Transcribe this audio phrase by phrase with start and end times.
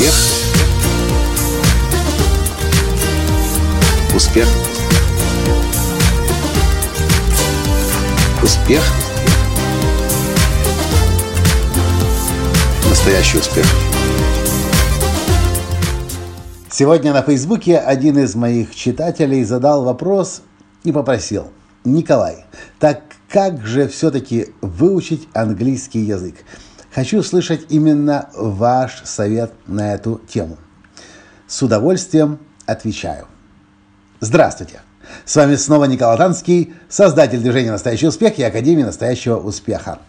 [0.00, 0.14] Успех.
[4.16, 4.48] Успех.
[8.42, 8.82] Успех.
[12.88, 13.66] Настоящий успех.
[16.70, 20.40] Сегодня на Фейсбуке один из моих читателей задал вопрос
[20.82, 21.50] и попросил.
[21.84, 22.46] Николай,
[22.78, 26.36] так как же все-таки выучить английский язык?
[26.92, 30.58] Хочу слышать именно ваш совет на эту тему.
[31.46, 33.26] С удовольствием отвечаю.
[34.18, 34.80] Здравствуйте!
[35.24, 40.00] С вами снова Николай Танский, создатель движения «Настоящий успех» и Академии «Настоящего успеха».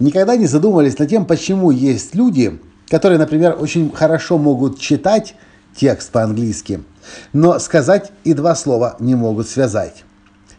[0.00, 5.36] Никогда не задумывались над тем, почему есть люди, которые, например, очень хорошо могут читать
[5.74, 6.82] текст по-английски,
[7.32, 10.04] но сказать и два слова не могут связать.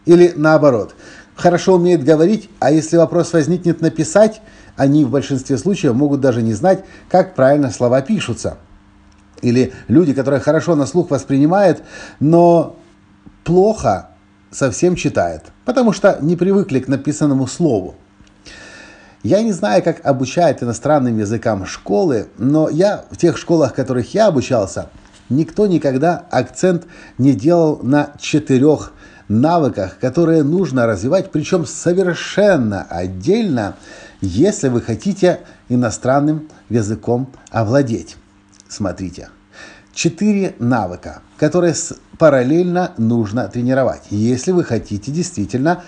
[0.06, 0.94] Или наоборот,
[1.38, 4.42] хорошо умеют говорить, а если вопрос возникнет написать,
[4.76, 8.58] они в большинстве случаев могут даже не знать, как правильно слова пишутся.
[9.40, 11.82] Или люди, которые хорошо на слух воспринимают,
[12.18, 12.76] но
[13.44, 14.10] плохо
[14.50, 17.94] совсем читают, потому что не привыкли к написанному слову.
[19.22, 24.12] Я не знаю, как обучают иностранным языкам школы, но я в тех школах, в которых
[24.14, 24.90] я обучался,
[25.28, 26.86] никто никогда акцент
[27.16, 28.92] не делал на четырех
[29.28, 33.76] навыках, которые нужно развивать, причем совершенно отдельно,
[34.20, 38.16] если вы хотите иностранным языком овладеть.
[38.68, 39.28] Смотрите,
[39.92, 41.74] четыре навыка, которые
[42.18, 45.84] параллельно нужно тренировать, если вы хотите действительно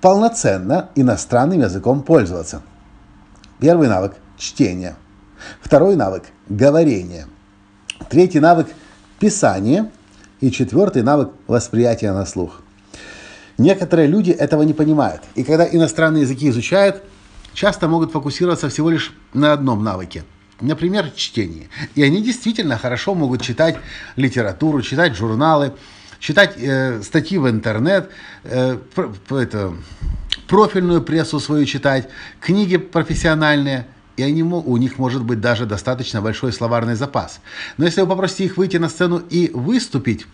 [0.00, 2.62] полноценно иностранным языком пользоваться.
[3.58, 4.96] Первый навык– чтение.
[5.60, 7.26] Второй навык– говорение.
[8.10, 8.68] Третий навык–
[9.18, 9.90] писание–
[10.42, 12.60] и четвертый навык восприятия на слух.
[13.58, 15.22] Некоторые люди этого не понимают.
[15.36, 17.02] И когда иностранные языки изучают,
[17.54, 20.24] часто могут фокусироваться всего лишь на одном навыке.
[20.60, 21.68] Например, чтении.
[21.94, 23.76] И они действительно хорошо могут читать
[24.16, 25.74] литературу, читать журналы,
[26.18, 28.10] читать э, статьи в интернет,
[28.42, 28.78] э,
[29.28, 29.72] про, это,
[30.48, 32.08] профильную прессу свою читать,
[32.40, 33.86] книги профессиональные–
[34.16, 37.40] и они, у них может быть даже достаточно большой словарный запас.
[37.76, 40.26] Но если вы попросите их выйти на сцену и выступить,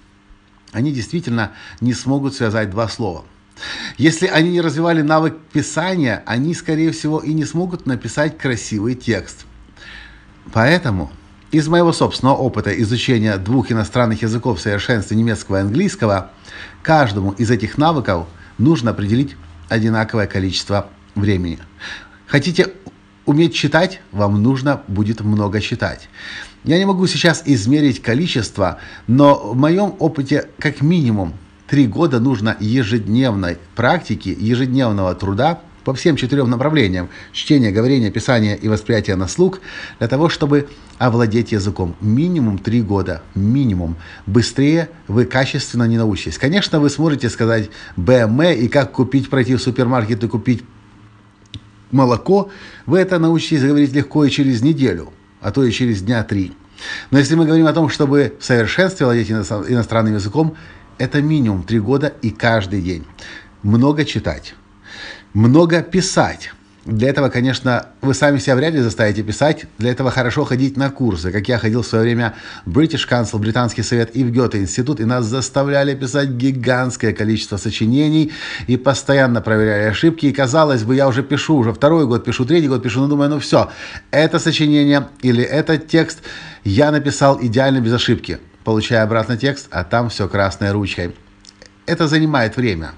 [0.73, 3.25] они действительно не смогут связать два слова.
[3.97, 9.47] Если они не развивали навык писания, они, скорее всего, и не смогут написать красивый текст.
[10.53, 11.11] Поэтому
[11.51, 16.31] из моего собственного опыта изучения двух иностранных языков в совершенстве немецкого и английского,
[16.83, 18.27] каждому из этих навыков
[18.59, 19.37] нужно определить
[19.69, 21.59] одинаковое количество времени.
[22.27, 22.75] Хотите
[23.29, 26.09] уметь читать, вам нужно будет много читать.
[26.65, 31.35] Я не могу сейчас измерить количество, но в моем опыте как минимум
[31.67, 38.67] три года нужно ежедневной практики, ежедневного труда по всем четырем направлениям– чтение, говорение, писание и
[38.67, 39.61] восприятие на слух–
[39.99, 41.97] для того, чтобы овладеть языком.
[42.01, 43.97] Минимум три года, минимум.
[44.27, 46.39] Быстрее вы качественно не научитесь.
[46.39, 50.65] Конечно, вы сможете сказать БМ и как купить, пройти в супермаркет и купить
[51.91, 52.51] молоко,
[52.87, 56.53] вы это научитесь говорить легко и через неделю, а то и через дня три.
[57.11, 60.57] Но если мы говорим о том, чтобы в совершенстве владеть иностранным языком,
[60.99, 63.05] это минимум три года и каждый день.
[63.63, 64.55] Много читать,
[65.33, 66.53] много писать.
[66.89, 69.67] Для этого, конечно, вы сами себя вряд ли заставите писать.
[69.77, 71.31] Для этого хорошо ходить на курсы.
[71.31, 72.35] Как я ходил в свое время
[72.65, 78.33] в British Council, Британский совет и в Гёте-институт, и нас заставляли писать гигантское количество сочинений
[78.69, 80.25] и постоянно проверяли ошибки.
[80.25, 83.29] И казалось бы, я уже пишу, уже второй год пишу, третий год пишу, но думаю,
[83.29, 83.71] ну все,
[84.11, 86.23] это сочинение или этот текст
[86.65, 88.39] я написал идеально без ошибки.
[88.65, 91.15] Получая обратно текст, а там все красной ручкой.
[91.85, 92.93] Это занимает время.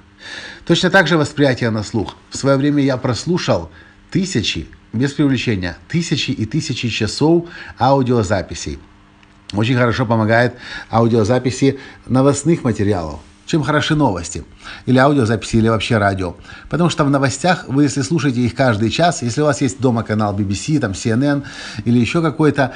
[0.66, 2.16] Точно так же восприятие на слух.
[2.30, 3.70] В свое время я прослушал
[4.10, 7.46] тысячи, без привлечения, тысячи и тысячи часов
[7.78, 8.78] аудиозаписей.
[9.52, 10.54] Очень хорошо помогает
[10.91, 13.20] аудиозаписи новостных материалов.
[13.46, 14.44] Чем хороши новости?
[14.86, 16.36] Или аудиозаписи, или вообще радио.
[16.68, 20.04] Потому что в новостях, вы если слушаете их каждый час, если у вас есть дома
[20.04, 21.44] канал BBC, там CNN
[21.84, 22.74] или еще какой-то,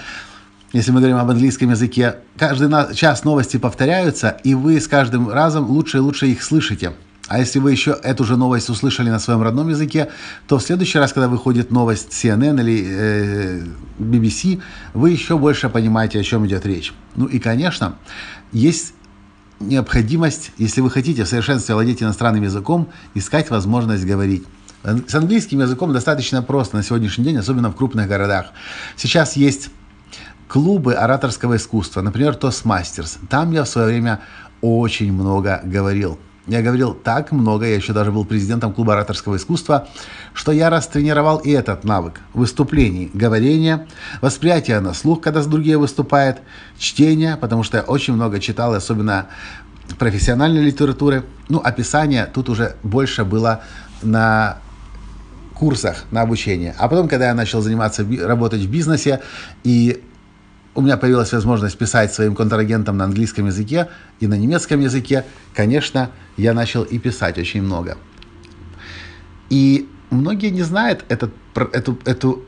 [0.73, 5.71] если мы говорим об английском языке, каждый час новости повторяются, и вы с каждым разом
[5.71, 6.93] лучше и лучше их слышите.
[7.29, 10.11] А если вы еще эту же новость услышали на своем родном языке,
[10.47, 13.63] то в следующий раз, когда выходит новость CNN или э,
[13.99, 14.61] BBC,
[14.93, 16.93] вы еще больше понимаете, о чем идет речь.
[17.17, 17.97] Ну и, конечно,
[18.53, 18.95] есть
[19.59, 24.45] необходимость, если вы хотите в совершенстве владеть иностранным языком, искать возможность говорить.
[24.83, 28.49] С английским языком достаточно просто на сегодняшний день, особенно в крупных городах.
[28.97, 29.71] Сейчас есть
[30.47, 33.19] клубы ораторского искусства, например, Toastmasters.
[33.31, 34.21] Там я в свое время
[34.61, 36.19] очень много говорил.
[36.47, 39.89] Я говорил так много, я еще даже был президентом клуба ораторского искусства,
[40.35, 43.87] что я растренировал и этот навык выступлений, говорения,
[44.21, 46.39] восприятия на слух, когда другие выступают,
[46.79, 49.29] чтения, потому что я очень много читал, особенно
[49.99, 51.25] профессиональной литературы.
[51.49, 53.63] Ну, описание тут уже больше было
[54.03, 54.59] на
[55.55, 56.75] курсах, на обучение.
[56.79, 59.21] А потом, когда я начал заниматься, работать в бизнесе
[59.63, 60.03] и
[60.75, 63.89] у меня появилась возможность писать своим контрагентам на английском языке
[64.21, 65.25] и на немецком языке,
[65.55, 67.97] конечно, я начал и писать очень много.
[69.51, 71.33] И многие не знают этот,
[71.73, 72.45] эту, эту,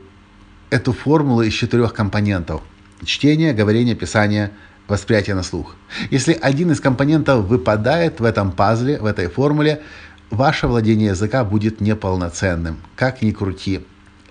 [0.69, 2.61] эту формулу из четырех компонентов.
[3.03, 4.51] Чтение, говорение, писание,
[4.87, 5.75] восприятие на слух.
[6.11, 9.83] Если один из компонентов выпадает в этом пазле, в этой формуле,
[10.29, 13.85] ваше владение языка будет неполноценным, как ни крути.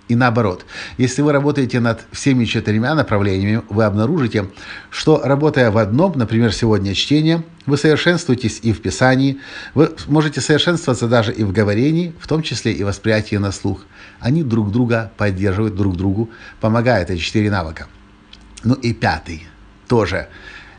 [0.08, 0.64] И наоборот,
[0.98, 4.48] если вы работаете над всеми четырьмя направлениями, вы обнаружите,
[4.90, 9.40] что работая в одном, например, сегодня чтение, вы совершенствуетесь и в писании,
[9.74, 13.84] вы можете совершенствоваться даже и в говорении, в том числе и восприятии на слух.
[14.20, 16.30] Они друг друга поддерживают, друг другу
[16.60, 17.88] помогают эти четыре навыка.
[18.62, 19.48] Ну и пятый,
[19.88, 20.28] тоже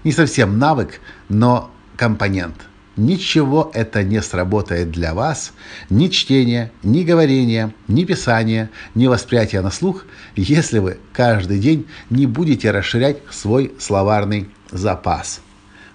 [0.05, 2.55] не совсем навык, но компонент–
[2.97, 5.53] ничего это не сработает для вас,
[5.89, 10.05] ни чтение, ни говорение, ни писание, ни восприятие на слух,
[10.35, 15.41] если вы каждый день не будете расширять свой словарный запас.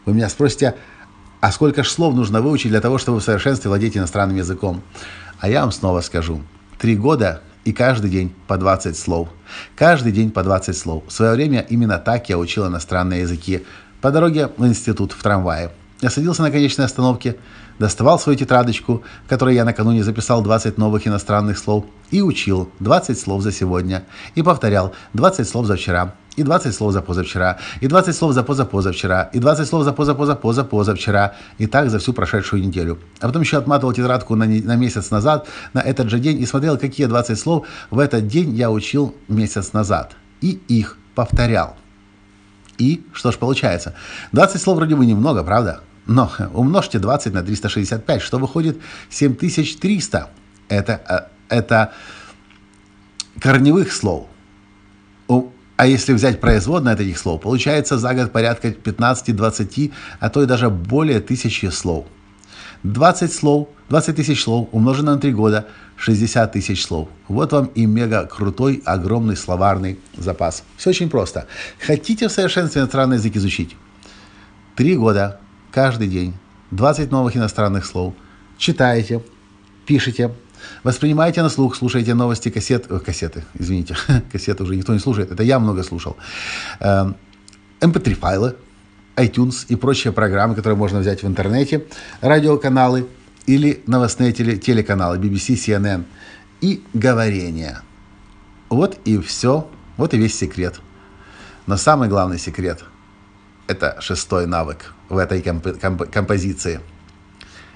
[0.06, 0.76] Вы меня спросите,
[1.40, 4.82] а сколько же слов нужно выучить для того, чтобы в совершенстве владеть иностранным языком?
[5.40, 6.40] А я вам снова скажу.
[6.78, 9.28] Три года и каждый день по 20 слов.
[9.76, 11.05] Каждый день по 20 слов.
[11.06, 13.64] В свое время именно так я учил иностранные языки.
[14.00, 15.70] По дороге в институт в трамвае.
[16.02, 17.37] Я садился на конечной остановке,
[17.78, 23.16] доставал свою тетрадочку, в которой я накануне записал 20 новых иностранных слов, и учил 20
[23.16, 24.02] слов за сегодня,
[24.34, 28.43] и повторял 20 слов за вчера, и 20 слов за позавчера, и 20 слов за
[28.43, 32.98] позапозавчера, и 20 слов за позапозапозапозавчера, и так за всю прошедшую неделю.
[33.20, 36.78] А потом еще отматывал тетрадку на, на месяц назад, на этот же день, и смотрел,
[36.78, 40.16] какие 20 слов в этот день я учил месяц назад.
[40.40, 41.76] И их повторял.
[42.76, 43.94] И что ж получается?
[44.32, 45.82] 20 слов вроде бы немного, правда?
[46.06, 48.78] Но умножьте 20 на 365, что выходит
[49.10, 50.31] 7300.
[50.69, 51.93] Это, э, это
[53.40, 54.26] корневых слов.
[55.82, 60.46] А если взять производные от этих слов, получается за год порядка 15-20, а то и
[60.46, 62.06] даже более тысячи слов.
[62.84, 65.66] 20 слов, 20 тысяч слов умножено на 3 года,
[65.96, 67.08] 60 тысяч слов.
[67.26, 70.62] Вот вам и мега крутой, огромный словарный запас.
[70.76, 71.46] Все очень просто.
[71.84, 73.76] Хотите в совершенстве иностранный язык изучить?
[74.76, 75.40] Три года,
[75.72, 76.34] каждый день
[76.70, 78.14] 20 новых иностранных слов.
[78.58, 79.22] Читаете,
[79.86, 80.30] пишите,
[80.84, 83.96] воспринимаете на слух, слушаете новости кассет, э, кассеты, извините,
[84.32, 86.16] кассеты уже никто не слушает, это я много слушал.
[86.80, 87.10] MP3
[87.80, 88.56] эм, файлы,
[89.16, 91.84] iTunes и прочие программы, которые можно взять в интернете,
[92.20, 93.08] радиоканалы
[93.46, 96.04] или новостные теле телеканалы BBC, CNN
[96.60, 97.78] и говорение.
[98.69, 100.80] Вот и все, вот и весь секрет.
[101.66, 102.84] Но самый главный секрет–
[103.72, 106.80] это шестой навык– в этой комп- комп- композиции.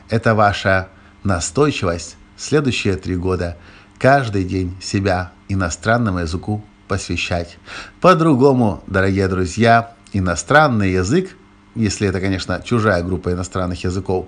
[0.09, 0.89] Это ваша
[1.25, 3.57] настойчивость следующие три года
[3.99, 7.59] каждый день себя иностранному языку посвящать.
[8.01, 11.37] По-другому, дорогие друзья, иностранный язык,
[11.75, 14.27] если это, конечно, чужая группа иностранных языков,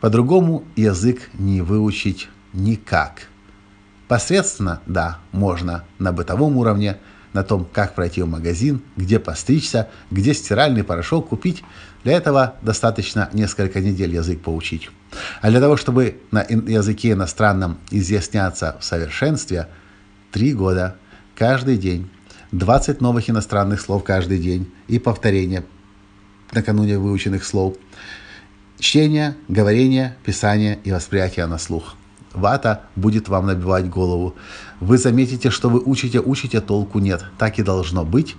[0.00, 3.28] по-другому язык не выучить никак.
[4.08, 6.98] Посредственно, да, можно на бытовом уровне,
[7.32, 11.62] на том, как пройти в магазин, где постричься, где стиральный порошок купить,
[12.04, 14.90] для этого достаточно несколько недель язык поучить.
[15.42, 19.68] А для того, чтобы на языке иностранном изъясняться в совершенстве,
[20.32, 20.96] три года,
[21.34, 22.10] каждый день,
[22.52, 25.64] 20 новых иностранных слов каждый день и повторение
[26.52, 27.76] накануне выученных слов,
[28.78, 31.94] чтение, говорение, писание и восприятие на слух.
[32.32, 34.36] Вата будет вам набивать голову.
[34.78, 37.24] Вы заметите, что вы учите, учите, толку нет.
[37.38, 38.36] Так и должно быть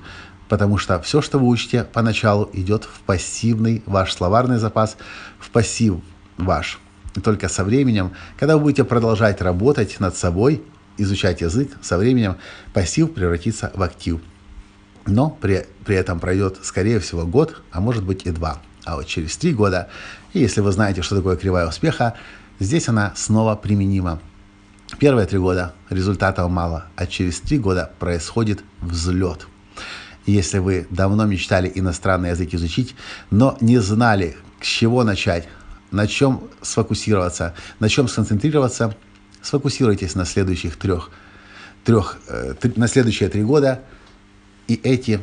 [0.52, 4.98] потому что все, что вы учите поначалу, идет в пассивный ваш словарный запас,
[5.40, 6.02] в пассив
[6.38, 6.78] ваш.
[7.16, 10.62] И только со временем, когда вы будете продолжать работать над собой,
[10.98, 12.36] изучать язык, со временем
[12.74, 14.20] пассив превратится в актив.
[15.06, 18.62] Но при, при этом пройдет, скорее всего, год, а может быть и два.
[18.84, 19.88] А вот через три года,
[20.34, 22.16] если вы знаете, что такое кривая успеха,
[22.64, 24.20] здесь она снова применима.
[25.00, 29.48] Первые три года результатов мало, а через три года происходит взлет
[30.26, 32.96] если вы давно мечтали иностранный язык изучить,
[33.30, 35.48] но не знали, с чего начать,
[35.92, 38.96] на чем сфокусироваться, на чем сконцентрироваться,
[39.42, 41.10] сфокусируйтесь на следующих трех,
[41.84, 43.82] трех э, на следующие три года
[44.68, 45.20] и эти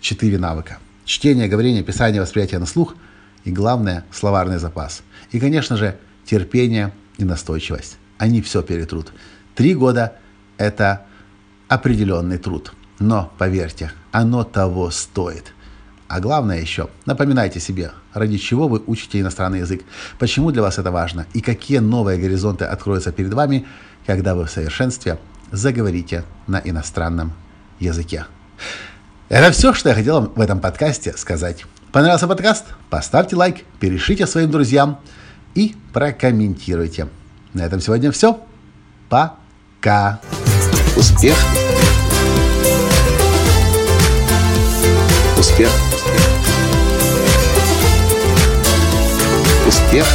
[0.00, 0.78] четыре навыка.
[1.04, 2.96] Чтение, говорение, писание, восприятие на слух,
[3.44, 5.02] и, главное, словарный запас.
[5.30, 5.96] И, конечно же,
[6.28, 7.96] терпение и настойчивость.
[8.18, 9.12] Они все перетрут.
[9.54, 10.14] Три года–
[10.58, 11.06] это
[11.68, 12.72] определенный труд.
[12.98, 15.54] Но, поверьте, оно того стоит.
[16.08, 19.82] А главное еще, напоминайте себе, ради чего вы учите иностранный язык,
[20.18, 23.66] почему для вас это важно и какие новые горизонты откроются перед вами,
[24.06, 25.18] когда вы в совершенстве
[25.52, 27.32] заговорите на иностранном
[27.78, 28.24] языке.
[29.28, 31.64] Это все, что я хотел в этом подкасте сказать.
[31.92, 32.64] Понравился подкаст?
[32.88, 34.98] Поставьте лайк, перешлите своим друзьям
[35.58, 37.08] и прокомментируйте.
[37.52, 38.38] На этом сегодня все.
[39.08, 40.20] Пока.
[40.96, 41.36] Успех.
[45.36, 45.70] Успех.
[49.66, 50.06] Успех.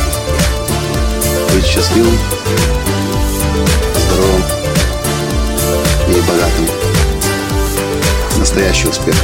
[1.54, 2.18] Быть счастливым,
[3.98, 4.44] здоровым
[6.08, 6.68] и богатым.
[8.40, 9.16] Настоящий успех.